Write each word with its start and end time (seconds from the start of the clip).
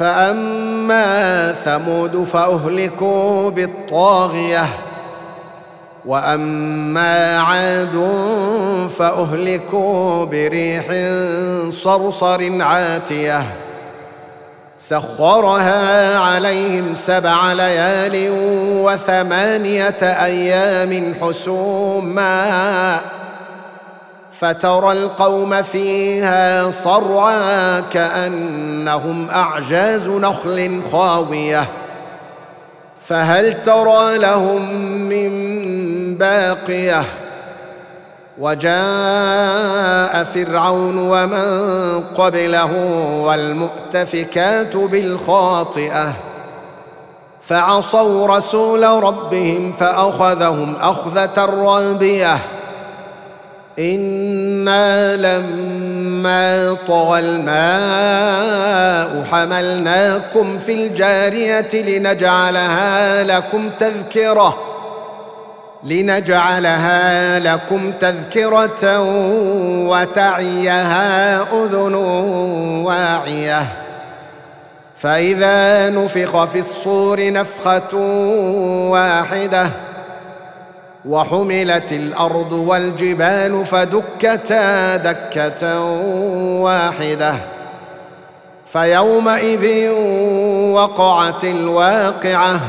فأما 0.00 1.52
ثمود 1.64 2.24
فأهلكوا 2.24 3.50
بالطاغية 3.50 4.66
وأما 6.06 7.38
عاد 7.38 8.08
فأهلكوا 8.98 10.24
بريح 10.24 10.84
صرصر 11.70 12.62
عاتية. 12.62 13.42
سخرها 14.78 16.18
عليهم 16.18 16.94
سبع 16.94 17.52
ليال 17.52 18.30
وثمانية 18.84 20.00
أيام 20.02 21.14
حسوما. 21.22 23.00
فترى 24.40 24.92
القوم 24.92 25.62
فيها 25.62 26.70
صرعا 26.70 27.80
كأنهم 27.80 29.30
أعجاز 29.30 30.08
نخل 30.08 30.82
خاوية. 30.92 31.68
فهل 33.00 33.62
ترى 33.62 34.18
لهم 34.18 34.72
من 35.08 35.30
باقية؟ 36.14 37.02
وجاء 38.38 40.24
فرعون 40.24 40.98
ومن 40.98 42.00
قبله 42.14 42.72
والمؤتفكات 43.24 44.76
بالخاطئة. 44.76 46.12
فعصوا 47.40 48.36
رسول 48.36 48.84
ربهم 48.84 49.72
فأخذهم 49.72 50.76
أخذة 50.80 51.44
رابية. 51.44 52.38
أنا 53.80 55.16
لما 55.16 56.76
طغى 56.88 57.20
الماء 57.20 58.70
حملناكم 59.32 60.58
في 60.58 60.74
الجاريه 60.74 61.82
لنجعلها 61.82 63.24
لكم 63.24 63.70
تذكره 63.78 64.58
لنجعلها 65.84 67.38
لكم 67.38 67.92
تذكره 67.92 69.00
وتعيها 69.88 71.42
اذن 71.42 71.94
واعيه 72.84 73.66
فاذا 74.96 75.90
نفخ 75.90 76.44
في 76.44 76.58
الصور 76.58 77.32
نفخه 77.32 77.96
واحدة 78.90 79.70
وحملت 81.04 81.92
الأرض 81.92 82.52
والجبال 82.52 83.64
فدكتا 83.64 84.96
دكة 84.96 85.80
واحدة. 86.60 87.34
فيومئذ 88.66 89.90
وقعت 90.72 91.44
الواقعة 91.44 92.60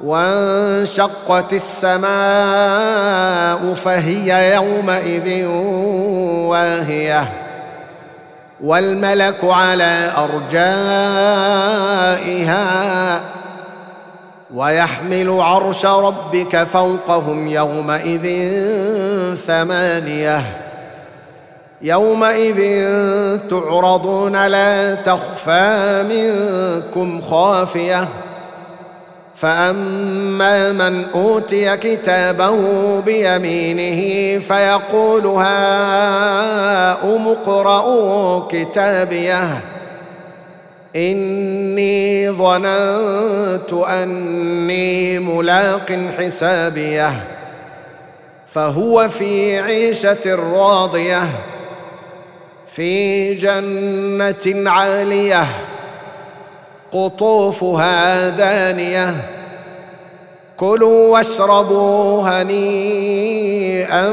وانشقت 0.00 1.52
السماء 1.52 2.04
فهي 3.74 4.54
يومئذ 4.54 5.46
واهية. 6.46 7.28
والملك 8.60 9.44
على 9.44 10.12
أرجائها 10.16 10.66
ويحمل 14.54 15.40
عرش 15.40 15.86
ربك 15.86 16.64
فوقهم 16.64 17.48
يومئذ 17.48 18.26
ثمانية. 19.46 20.44
يومئذ 21.82 22.60
تعرضون 23.50 24.46
لا 24.46 24.94
تخفى 24.94 26.04
منكم 26.08 27.20
خافية. 27.20 28.08
فأما 29.34 30.72
من 30.72 31.04
أوتي 31.14 31.76
كتابه 31.76 32.60
بيمينه 33.00 34.38
فيقول 34.38 35.26
هاؤم 35.26 36.48
اقرءوا 37.28 38.48
كتابيه. 38.48 39.60
إني 40.96 42.05
ظننت 42.30 43.72
أني 43.72 45.18
ملاق 45.18 46.10
حسابيه 46.18 47.24
فهو 48.46 49.08
في 49.08 49.58
عيشة 49.60 50.34
راضية 50.34 51.22
في 52.66 53.34
جنة 53.34 54.70
عالية 54.70 55.46
قطوفها 56.90 58.28
دانية. 58.28 59.14
كلوا 60.56 61.12
واشربوا 61.12 62.22
هنيئا 62.22 64.12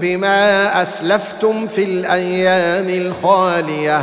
بما 0.00 0.82
أسلفتم 0.82 1.66
في 1.66 1.84
الأيام 1.84 2.88
الخالية. 2.88 4.02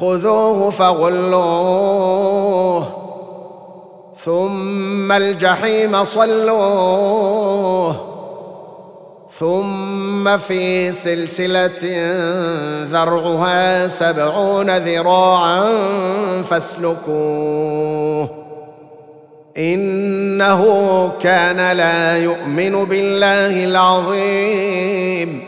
خذوه 0.00 0.70
فغلوه. 0.70 2.38
ثم 4.24 5.12
الجحيم 5.12 6.04
صلوه. 6.04 7.96
ثم 9.38 10.36
في 10.36 10.92
سلسلة 10.92 12.06
ذرعها 12.92 13.88
سبعون 13.88 14.76
ذراعا 14.78 15.66
فاسلكوه. 16.50 18.28
إنه 19.58 20.64
كان 21.22 21.76
لا 21.76 22.16
يؤمن 22.16 22.84
بالله 22.84 23.64
العظيم. 23.64 25.47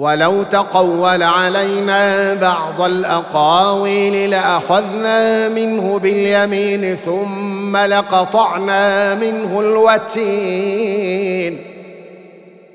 ولو 0.00 0.42
تقول 0.42 1.22
علينا 1.22 2.34
بعض 2.34 2.82
الأقاويل 2.82 4.30
لأخذنا 4.30 5.48
منه 5.48 5.98
باليمين 5.98 6.94
ثم 6.94 7.76
لقطعنا 7.76 9.14
منه 9.14 9.60
الوتين 9.60 11.58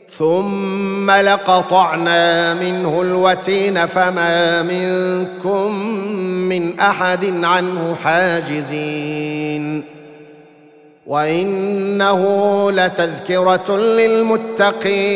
ثم 0.09 1.11
لقطعنا 1.11 2.53
منه 2.53 3.01
الوتين 3.01 3.85
فما 3.85 4.61
منكم 4.61 5.75
من 6.49 6.79
أحد 6.79 7.43
عنه 7.43 7.95
حاجزين 8.03 9.83
وإنه 11.07 12.21
لتذكرة 12.71 13.77
للمتقين 13.77 15.15